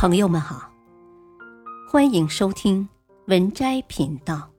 [0.00, 0.72] 朋友们好，
[1.86, 2.88] 欢迎收听
[3.26, 4.50] 文摘频道。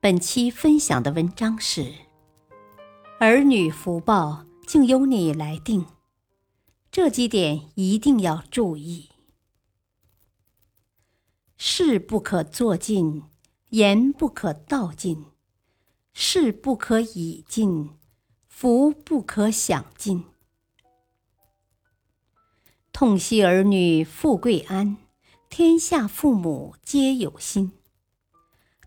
[0.00, 1.92] 本期分享的文章是：
[3.20, 5.84] 儿女福报竟由你来定，
[6.90, 9.10] 这几点一定要注意。
[11.58, 13.22] 事不可做尽，
[13.68, 15.26] 言不可道尽，
[16.14, 17.90] 事不可以尽，
[18.48, 20.24] 福不可享尽。
[22.98, 24.96] 痛惜儿女富贵安，
[25.50, 27.72] 天下父母皆有心。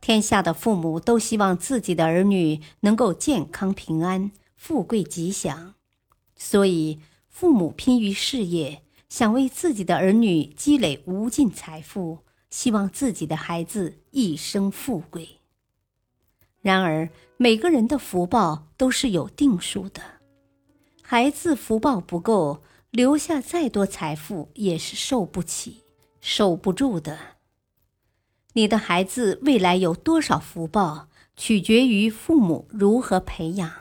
[0.01, 5.75] 天下的父母都希望自己的儿女能够健康平安、富贵吉祥，
[6.35, 6.99] 所以
[7.29, 12.17] 父母拼于事业，想为自己的儿女积累无尽财富，
[12.49, 15.37] 希望自己的孩子一生富贵。
[16.61, 20.01] 然而，每个人的福报都是有定数的，
[21.03, 22.63] 孩子福报不够。
[22.91, 25.83] 留下再多财富也是受不起、
[26.19, 27.19] 守不住的。
[28.53, 33.71] 你的孩子未来有多少福报，取决于父母如何培养。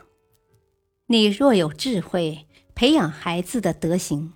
[1.06, 4.34] 你若有智慧，培养孩子的德行，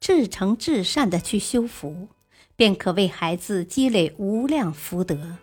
[0.00, 2.08] 至诚至善的去修福，
[2.56, 5.36] 便可为孩子积累无量福德。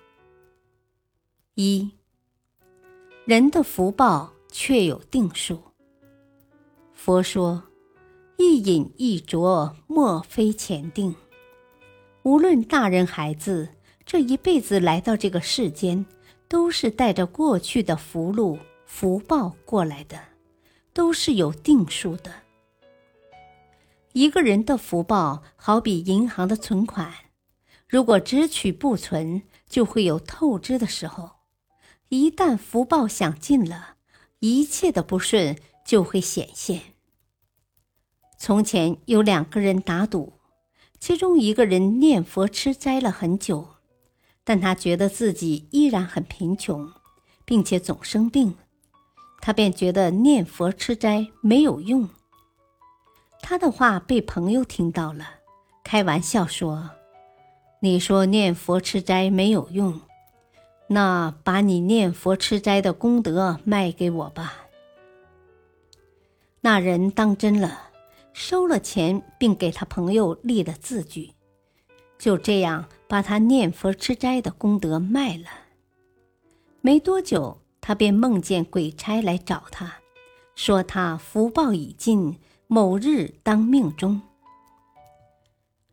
[1.54, 1.92] 一，
[3.26, 5.62] 人的福报确有定数。
[6.94, 7.71] 佛说。
[8.44, 11.14] 一饮一啄，莫非前定。
[12.24, 13.70] 无论大人孩子，
[14.04, 16.04] 这一辈子来到这个世间，
[16.48, 20.20] 都是带着过去的福禄福报过来的，
[20.92, 22.34] 都是有定数的。
[24.14, 27.14] 一个人的福报好比银行的存款，
[27.88, 31.34] 如果只取不存，就会有透支的时候。
[32.10, 33.98] 一旦福报享尽了，
[34.40, 36.91] 一切的不顺就会显现。
[38.44, 40.34] 从前有两个人打赌，
[41.00, 43.68] 其中一个人念佛吃斋了很久，
[44.44, 46.92] 但他觉得自己依然很贫穷，
[47.46, 48.56] 并且总生病，
[49.42, 52.10] 他便觉得念佛吃斋没有用。
[53.44, 55.36] 他的话被朋友听到了，
[55.84, 56.90] 开玩笑说
[57.82, 60.02] ：“你说念佛吃斋没有用，
[60.88, 64.66] 那把你念佛吃斋的功德卖给我吧。”
[66.62, 67.91] 那人当真了。
[68.34, 71.32] 收了钱，并给他朋友立了字据，
[72.18, 75.46] 就这样把他念佛吃斋的功德卖了。
[76.82, 79.96] 没多久，他便梦见鬼差来找他，
[80.56, 84.22] 说他福报已尽，某日当命中。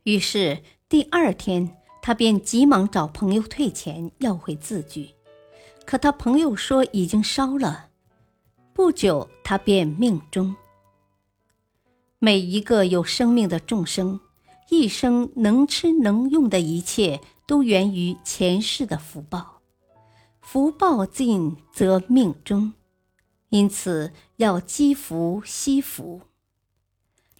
[0.04, 5.10] 于是第二天，他便急忙找朋友退钱，要回字据。
[5.84, 7.88] 可他朋友说已经烧了。
[8.72, 10.54] 不久，他便命中。
[12.20, 14.18] 每一个有生命的众生，
[14.70, 19.60] 一生能吃能用的一切，都源于前世的福报。
[20.40, 22.72] 福报尽则命终，
[23.50, 26.22] 因此要积福惜福。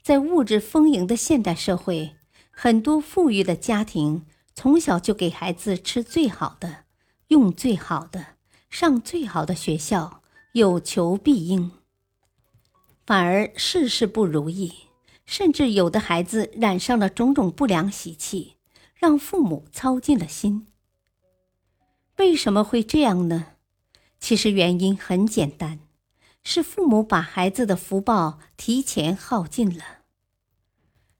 [0.01, 2.15] 在物质丰盈的现代社会，
[2.53, 4.25] 很多富裕的家庭
[4.55, 6.85] 从小就给孩子吃最好的，
[7.27, 8.25] 用最好的，
[8.71, 10.23] 上最好的学校，
[10.53, 11.73] 有求必应。
[13.09, 14.71] 反而事事不如意，
[15.25, 18.57] 甚至有的孩子染上了种种不良习气，
[18.95, 20.67] 让父母操尽了心。
[22.19, 23.55] 为什么会这样呢？
[24.21, 25.79] 其实原因很简单，
[26.45, 29.83] 是父母把孩子的福报提前耗尽了。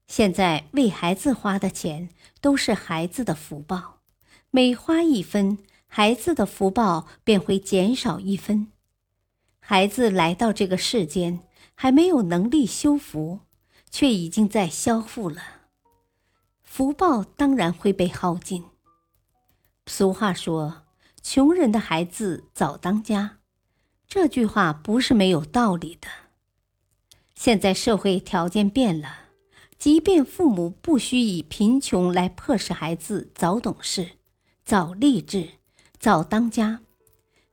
[0.07, 2.11] 现在为孩子花的钱
[2.43, 4.01] 都是孩子的福报，
[4.51, 5.57] 每花一分，
[5.87, 8.71] 孩子的福报便会减少一分。
[9.59, 11.48] 孩子来到这个世间。
[11.81, 13.39] 还没有能力修福，
[13.89, 15.41] 却已经在消复了，
[16.61, 18.65] 福报当然会被耗尽。
[19.87, 20.83] 俗话说
[21.23, 23.39] ：“穷人的孩子早当家”，
[24.09, 26.09] 这句话不是没有道理的。
[27.37, 29.29] 现在社会条件变了，
[29.79, 34.19] 即便父母不需以贫穷来迫使孩子早懂事、
[34.65, 35.51] 早立志、
[36.01, 36.81] 早当家，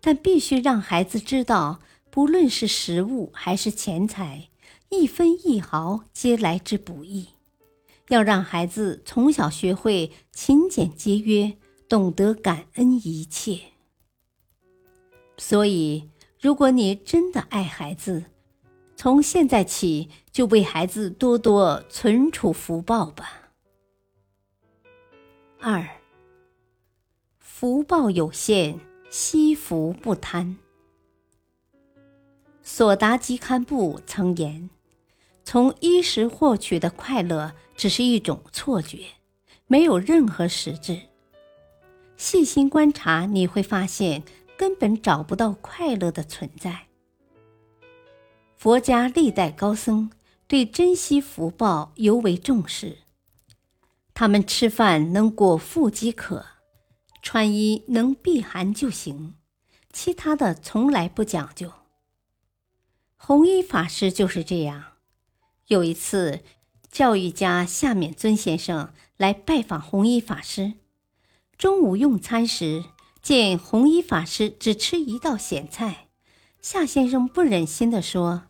[0.02, 1.80] 但必须让孩子知道。
[2.16, 4.48] 不论是食物还是钱财，
[4.88, 7.28] 一分一毫皆来之不易。
[8.08, 11.58] 要让孩子从小学会勤俭节约，
[11.90, 13.60] 懂得感恩一切。
[15.36, 16.10] 所以，
[16.40, 18.24] 如果你真的爱孩子，
[18.96, 23.52] 从现在起就为孩子多多存储福报吧。
[25.60, 25.86] 二，
[27.40, 28.80] 福报有限，
[29.10, 30.56] 惜福不贪。
[32.68, 34.72] 索达吉堪布曾言
[35.46, 39.06] ：“从衣食获取的快乐只是一种错觉，
[39.68, 41.00] 没有任何实质。
[42.18, 44.24] 细心观察，你会发现
[44.58, 46.88] 根本找不到快乐的存在。
[48.58, 50.10] 佛家历代高僧
[50.48, 52.98] 对珍惜福报尤为重视，
[54.16, 56.44] 他们吃饭能果腹即可，
[57.22, 59.36] 穿衣能避寒就行，
[59.94, 61.72] 其他的从来不讲究。
[63.28, 64.84] 弘一法师就是这样。
[65.66, 66.44] 有一次，
[66.92, 70.74] 教育家夏勉尊先生来拜访弘一法师。
[71.58, 72.86] 中午用餐时，
[73.24, 76.06] 见弘一法师只吃一道咸菜，
[76.62, 78.44] 夏先生不忍心地说：“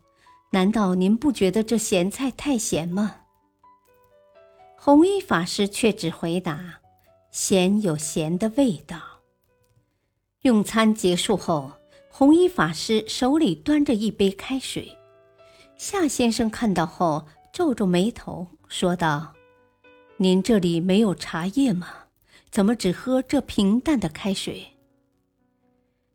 [0.52, 3.20] 难道您不觉得这咸菜太咸吗？”
[4.76, 6.80] 弘一法师却只回答
[7.32, 9.00] ：“咸有咸的味道。”
[10.44, 11.72] 用餐结束后，
[12.18, 14.96] 弘一法师手里端着一杯开水。
[15.76, 19.34] 夏先生看到后皱皱眉头，说道
[20.16, 22.06] ：“您这里没有茶叶吗？
[22.50, 24.68] 怎么只喝这平淡的开水？”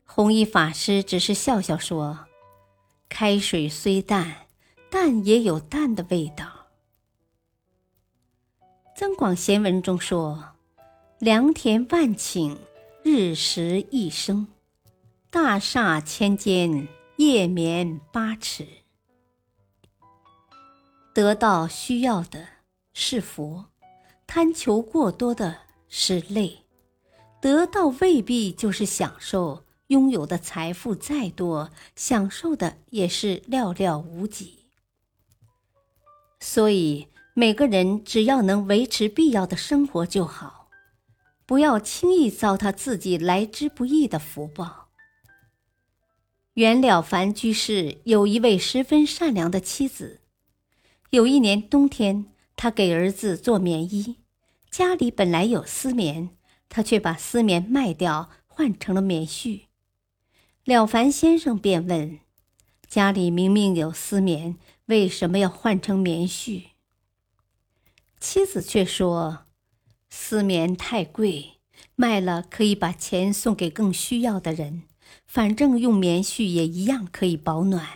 [0.04, 2.26] 弘一法师只是笑笑说
[3.08, 4.48] ：“开水虽淡，
[4.90, 6.48] 淡也有淡的味道。”
[9.00, 10.56] 《增广贤文》中说
[11.22, 12.58] ：“良田万顷，
[13.04, 14.48] 日食一升；
[15.34, 18.68] 大厦千间，夜眠八尺。”
[21.16, 22.46] 得到需要的
[22.94, 23.64] 是福，
[24.28, 26.66] 贪求过多的是累。
[27.40, 34.66] 得到未必就是享受，拥有的财富再多，享受的也是寥寥无几。
[36.42, 40.68] 所以，每个人只要能维持必要的生活就好，
[41.46, 44.81] 不要轻易糟蹋自己来之不易的福报。
[46.62, 50.22] 袁了凡居士有一位十分善良的妻子。
[51.10, 54.18] 有一年冬天，他给儿子做棉衣，
[54.70, 56.30] 家里本来有丝棉，
[56.70, 59.62] 他却把丝棉卖掉，换成了棉絮。
[60.64, 62.20] 了凡先生便问
[62.88, 64.56] ：“家里明明有丝棉，
[64.86, 66.66] 为什么要换成棉絮？”
[68.22, 69.46] 妻子却说
[70.12, 71.54] ：“丝棉太贵，
[71.96, 74.84] 卖了可以把钱送给更需要的人，
[75.26, 77.88] 反正用棉絮也一样可以保暖。”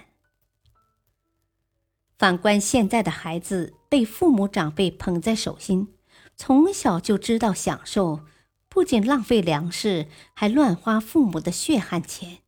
[2.18, 5.90] 反观现在的孩子，被父母长辈捧在手心，
[6.38, 8.22] 从小就知道享受，
[8.70, 12.40] 不仅浪费粮食，还乱花父母的血汗钱，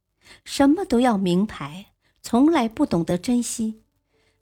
[0.46, 1.88] 什么都要名牌，
[2.22, 3.84] 从来不懂得珍惜。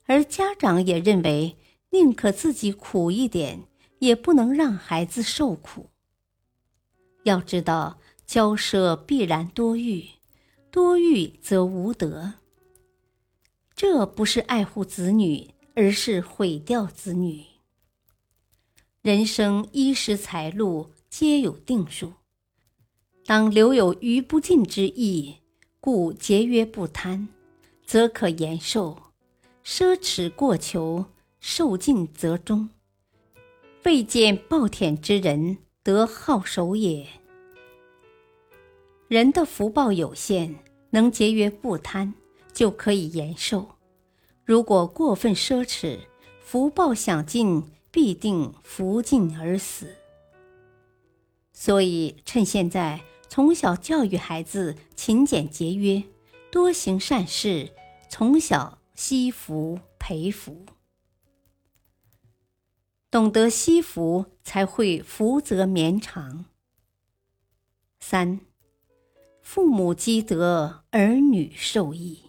[0.04, 1.56] 而家长也认为，
[1.90, 3.64] 宁可自己苦一点，
[3.98, 5.90] 也不能让孩子受苦。
[7.24, 7.98] 要知道，
[8.28, 10.04] 骄奢必然多欲，
[10.76, 12.34] 多欲则无德。
[13.74, 17.42] 这不是爱护子女，而是毁掉子女。
[19.00, 22.12] 人生衣食财禄皆有定数，
[23.24, 25.36] 当留有余不尽之意，
[25.80, 27.28] 故节约不贪，
[27.82, 28.98] 则可延寿；
[29.64, 31.06] 奢侈过求，
[31.40, 32.68] 寿尽则终。
[33.84, 37.08] 未见暴殄之人，得好守也。
[39.08, 40.56] 人的福报有限，
[40.90, 42.14] 能节约不贪。
[42.56, 43.76] 就可以延寿。
[44.42, 46.06] 如果过分奢侈，
[46.40, 49.94] 福报享尽，必定福尽而死。
[51.52, 56.02] 所以，趁现在从小教育孩子勤俭节约，
[56.50, 57.74] 多行善事，
[58.08, 60.64] 从小惜福培福。
[63.10, 66.46] 懂得惜福，才会福泽绵长。
[68.00, 68.40] 三，
[69.48, 72.20] 父母积德，儿女受益。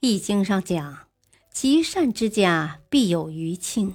[0.00, 1.06] 易经上讲
[1.52, 3.94] ：“积善之家必有余庆，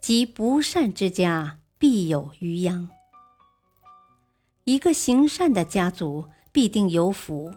[0.00, 2.88] 积不善之家必有余殃。”
[4.64, 7.52] 一个行善的家族必定有福，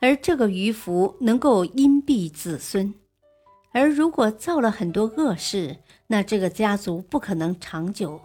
[0.00, 2.92] 而这个余福能够荫庇子孙；
[3.72, 8.20] 而如果造了很多恶事，那这个家族不可能长久，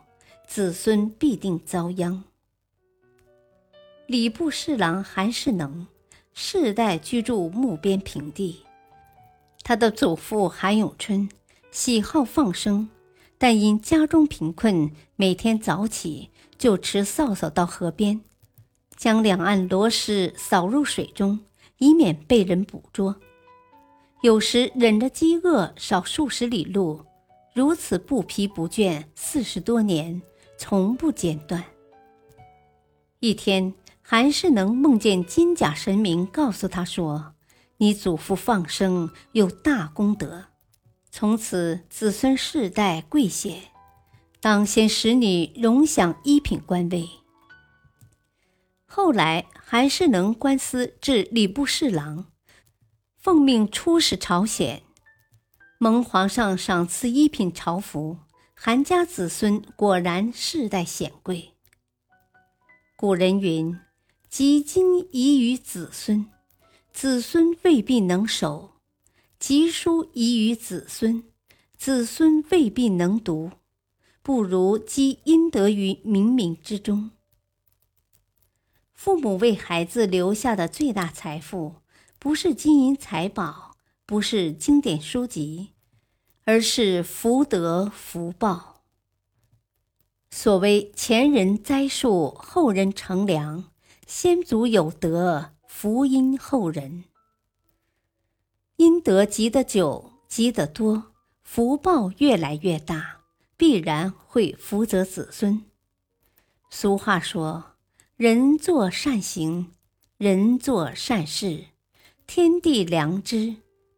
[0.45, 2.25] 子孙必定遭殃。
[4.07, 5.87] 礼部侍郎韩世能，
[6.31, 8.61] 世代居住木边平地。
[9.63, 11.27] 他的祖父韩永春
[11.71, 12.87] 喜好放生，
[13.39, 18.21] 但因家中贫困，每天早起就持扫帚到河边，
[18.95, 21.39] 将两岸螺蛳扫入水中，
[21.79, 23.15] 以免被人捕捉。
[24.21, 27.03] 有时忍着饥饿少数十里路，
[27.55, 30.21] 如此不疲不倦，四十多年
[30.59, 31.63] 从不间断。
[33.19, 33.73] 一天，
[34.07, 37.33] 韩世能梦见金甲神明告诉他说。
[37.77, 40.45] 你祖父放生有大功德，
[41.11, 43.63] 从此子孙世代贵显，
[44.39, 47.09] 当先使女荣享一品官位。
[48.85, 52.27] 后来韩世能官司至礼部侍郎，
[53.17, 54.83] 奉命出使朝鲜，
[55.77, 58.19] 蒙皇上赏赐一品朝服。
[58.55, 61.55] 韩家子孙果然世代显贵。
[62.95, 63.77] 古人云
[64.29, 66.25] ：“积金遗于子孙，
[66.91, 68.71] 子孙未必能守；
[69.39, 71.23] 积书遗于子孙，
[71.77, 73.51] 子孙未必能读。
[74.21, 77.11] 不如积阴德于冥冥之中。”
[78.93, 81.75] 父母为孩子留下的最大财富，
[82.17, 85.73] 不是金银财宝，不是经典书籍，
[86.43, 88.81] 而是福德福报。
[90.31, 93.65] 所谓前人栽树，后人乘凉；
[94.05, 97.05] 先祖有德，福荫后人。
[98.77, 101.11] 阴德积得久，积得多，
[101.43, 103.21] 福报越来越大，
[103.57, 105.65] 必然会福泽子孙。
[106.69, 107.75] 俗话说
[108.15, 109.73] ：“人做善行，
[110.17, 111.65] 人做善事，
[112.27, 113.55] 天地良知，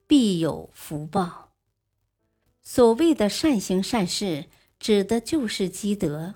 [0.07, 1.51] 必有福报。”
[2.63, 4.45] 所谓的善行善事。
[4.79, 6.35] 指的就是积德，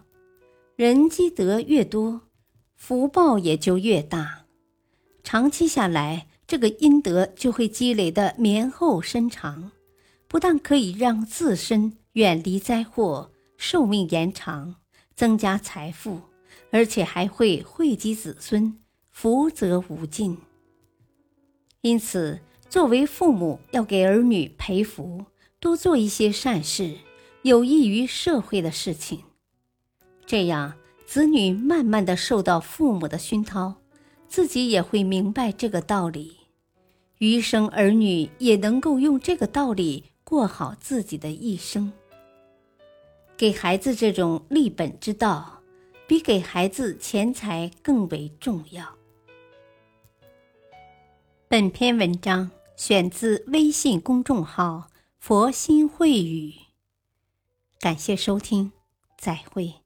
[0.76, 2.22] 人积德越多，
[2.84, 4.46] 福报也就越大。
[5.24, 9.72] 长期下来，这个阴德就会积累的绵厚深长，
[10.28, 14.78] 不但可以让自身远离灾祸、寿命延长、
[15.16, 16.22] 增加财富，
[16.72, 18.76] 而且还会惠及子孙，
[19.12, 20.40] 福泽无尽。
[21.82, 25.24] 因此，作为父母要给儿女培福，
[25.60, 26.96] 多做一些善事。
[27.44, 29.20] 有益于社会的事情，
[30.26, 30.74] 这样
[31.12, 33.76] 子女慢慢的受到父母的熏陶，
[34.30, 36.38] 自己也会明白这个道理，
[37.18, 41.92] 余生儿女也能够用这个道理过好自己的一生。
[43.36, 45.62] 给孩子这种立本之道，
[46.08, 48.96] 比给孩子钱财更为重要。
[51.50, 54.90] 本篇文章选自微信公众号
[55.20, 56.54] “佛心慧语”。
[57.82, 58.72] 感谢收听，
[59.18, 59.81] 再会。